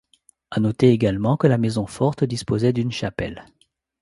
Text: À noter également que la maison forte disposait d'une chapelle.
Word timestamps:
À 0.49 0.59
noter 0.59 0.89
également 0.89 1.37
que 1.37 1.45
la 1.45 1.59
maison 1.59 1.85
forte 1.85 2.23
disposait 2.23 2.73
d'une 2.73 2.91
chapelle. 2.91 3.45